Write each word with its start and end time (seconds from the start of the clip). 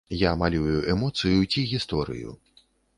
Я 0.19 0.29
малюю 0.43 0.79
эмоцыю 0.95 1.39
ці 1.51 1.67
гісторыю. 1.77 2.39